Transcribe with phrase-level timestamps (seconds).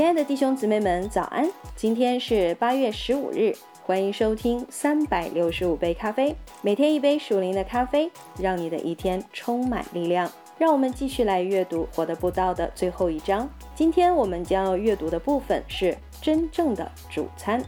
[0.00, 1.46] 亲爱的弟兄姊妹们，早安！
[1.76, 3.54] 今天是八月十五日，
[3.84, 10.32] 欢迎收听三百六十五杯咖啡，每天一杯属灵的咖啡，让你的一天充满力量。
[10.56, 13.46] 让我们继续来阅读《活的不道》的最后一章。
[13.74, 17.62] 今天我们将要阅读的部分是真正的主餐，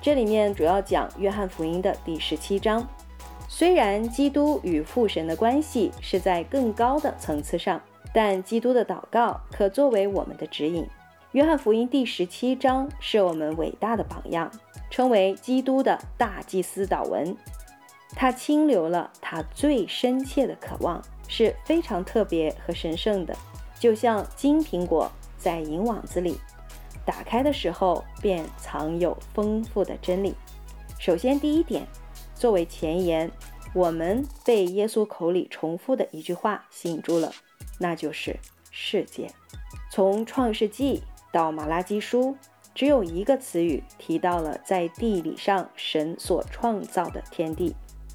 [0.00, 2.84] 这里面主要讲约翰福音的第十七章。
[3.46, 7.80] 虽然基督与父神的关系是在更高的层次上，
[8.12, 10.84] 但基督的祷告可作为我们的指引。
[11.32, 14.52] 约翰福音第十七章是我们伟大的榜样，
[14.90, 17.34] 称为基督的大祭司祷文。
[18.10, 23.34] 他清流了他最深切的渴望，是非常特别和神圣的，
[23.80, 26.36] 就像金苹果在银网子里，
[27.06, 30.34] 打开的时候便藏有丰富的真理。
[30.98, 31.86] 首先，第一点，
[32.34, 33.30] 作为前言，
[33.72, 37.32] 我们被耶稣口里重复的一句话吸引住了，
[37.78, 38.38] 那就是
[38.70, 39.30] 世界。
[39.90, 41.02] 从创世纪。
[41.32, 42.36] 到马拉基书，
[42.74, 47.74] 只有一个词语提到了在地理上神所创造的天地。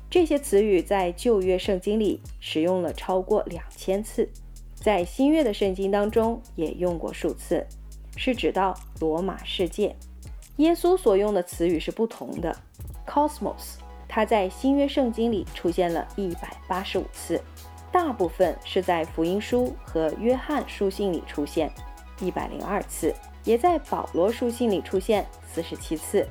[0.09, 4.30] 这些词语在旧约圣经里使用了超过两千次，
[4.76, 7.66] 在新约的圣经当中也用过数次，
[8.16, 9.96] 是指到罗马世界。
[10.58, 12.56] 耶稣所用的词语是不同的
[13.06, 13.76] ，cosmos，
[14.08, 17.42] 它在新约圣经里出现了一百八十五次，
[17.92, 21.72] 大部分是在福音书和约翰书信里出现。
[22.20, 26.28] 一百零二次，也在保罗书信里出现四十七次。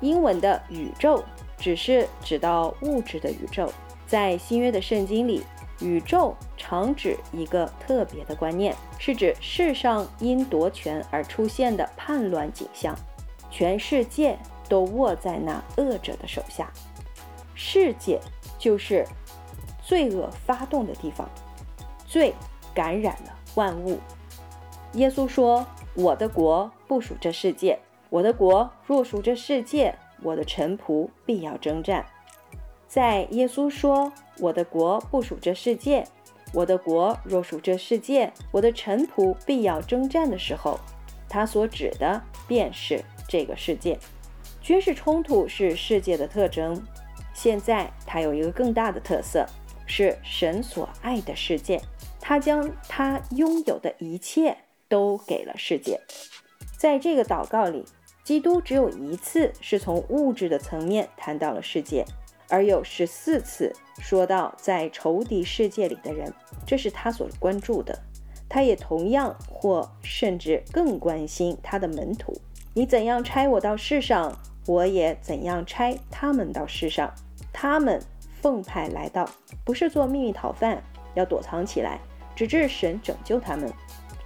[0.00, 1.24] 英文的宇宙
[1.58, 3.70] 只是指到物质的宇宙，
[4.06, 5.42] 在新约的圣经里，
[5.80, 12.94] 宇宙常指一个特别的观念，是指世上因夺权而出现的叛乱景象，
[13.50, 16.70] 全世界都握在那恶者的手下。
[17.54, 18.20] 世界
[18.56, 19.04] 就是
[19.82, 21.28] 罪恶发动的地方，
[22.06, 22.32] 罪
[22.72, 23.98] 感染了万物。
[24.94, 27.78] 耶稣说：“我的国不属这世界。
[28.10, 32.06] 我的国若属这世界，我的臣仆必要征战。”
[32.88, 34.10] 在耶稣说
[34.40, 36.06] “我的国不属这世界，
[36.54, 40.80] 我的国若属这世界，我的臣仆必要征战”的时候，
[41.28, 43.98] 他所指的便是这个世界。
[44.62, 46.82] 军事冲突是世界的特征。
[47.34, 49.46] 现在它有一个更大的特色，
[49.86, 51.80] 是神所爱的世界。
[52.20, 54.56] 他将他拥有的一切。
[54.88, 56.00] 都给了世界。
[56.76, 57.84] 在这个祷告里，
[58.24, 62.04] 基督只有一次是从物质的层面谈到了世界，
[62.48, 66.32] 而有十四次说到在仇敌世界里的人，
[66.66, 67.98] 这是他所关注的。
[68.48, 72.32] 他也同样或甚至更关心他的门徒。
[72.74, 77.12] 你怎样拆我到世上，我也怎样拆他们到世上。
[77.52, 78.00] 他们
[78.40, 79.28] 奉派来到，
[79.64, 80.82] 不是做秘密讨饭，
[81.14, 82.00] 要躲藏起来，
[82.36, 83.70] 直至神拯救他们。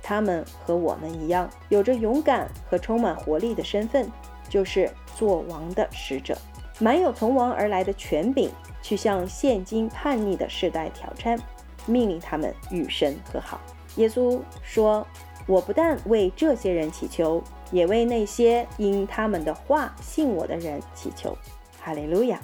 [0.02, 4.10] 他们和我们一样，有着勇敢和充满活力的身份，
[4.48, 6.36] 就是做王的使者，
[6.80, 8.50] 满有从王而来的权柄，
[8.82, 11.38] 去向现今叛逆的世代挑战，
[11.86, 13.60] 命令他们与神和好。
[13.96, 15.06] 耶稣说
[15.46, 21.36] ：“我不但为这些人祈求，也为那些因他们的话信我的人祈求。”
[21.80, 22.40] 哈利路亚。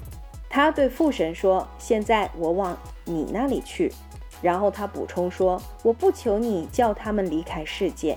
[0.50, 3.92] 他对父神说：“现在我往你那里去。”
[4.40, 8.16] 然后他补充说：“我不求你叫他们离开世界，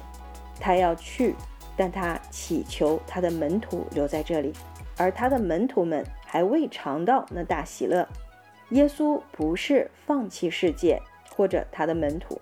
[0.59, 1.35] 他要去，
[1.75, 4.53] 但他祈求他的门徒留在这里，
[4.97, 8.07] 而他的门徒们还未尝到那大喜乐。
[8.69, 11.01] 耶稣不是放弃世界
[11.35, 12.39] 或者他的门徒，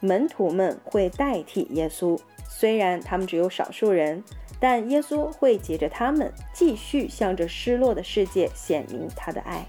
[0.00, 4.24] 门徒们会代替耶稣，虽然他们只有少数人，
[4.58, 9.64] 但耶稣会借着他们继续向着失落的世界显明他的爱，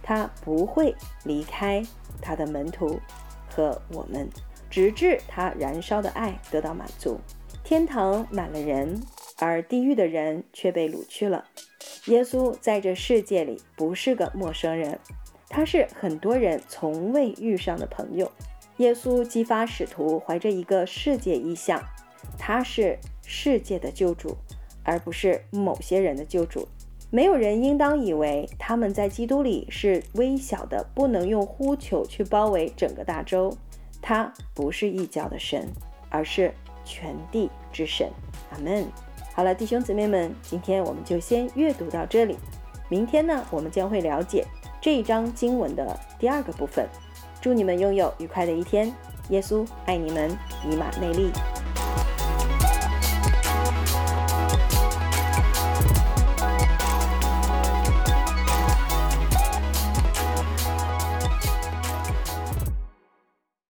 [0.00, 0.94] 他不会
[1.24, 1.84] 离开。”
[2.20, 3.00] 他的门徒
[3.48, 4.28] 和我们，
[4.70, 7.18] 直至他燃烧的爱得到满足。
[7.62, 9.00] 天堂满了人，
[9.38, 11.44] 而地狱的人却被掳去了。
[12.06, 14.98] 耶稣在这世界里不是个陌生人，
[15.48, 18.30] 他是很多人从未遇上的朋友。
[18.78, 21.82] 耶稣激发使徒怀着一个世界意向，
[22.36, 24.36] 他是世界的救主，
[24.82, 26.68] 而不是某些人的救主。
[27.14, 33.56] 没有人应当以为他们在基督里是微小的，不能用呼求去包围整个大洲。
[34.02, 35.68] 他不是异教的神，
[36.10, 36.52] 而是
[36.84, 38.10] 全地之神。
[38.50, 38.84] 阿门。
[39.32, 42.36] 好了，弟兄姊妹们，今天我们就先阅读到这里。
[42.88, 44.44] 明天呢，我们将会了解
[44.80, 46.84] 这一章经文的第二个部分。
[47.40, 48.92] 祝你们拥有愉快的一天。
[49.28, 50.36] 耶稣爱你们，
[50.68, 51.30] 以马内利。